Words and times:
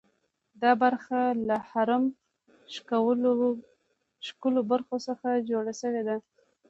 دا 0.61 0.71
برخه 0.83 1.19
له 1.47 1.57
هرم 1.69 2.03
شکلو 4.27 4.59
برخو 4.71 4.95
څخه 5.07 5.27
جوړه 5.49 5.73
شوې 5.81 6.01
ده. 6.07 6.15